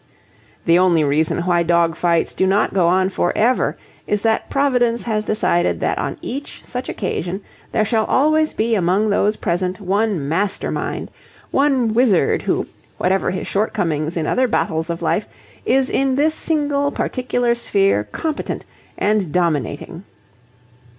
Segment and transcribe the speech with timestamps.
[0.65, 3.77] The only reason why dog fights do not go on for ever
[4.07, 9.11] is that Providence has decided that on each such occasion there shall always be among
[9.11, 11.11] those present one Master Mind;
[11.51, 12.65] one wizard who,
[12.97, 15.27] whatever his shortcomings in other battles of life,
[15.67, 18.65] is in this single particular sphere competent
[18.97, 20.03] and dominating.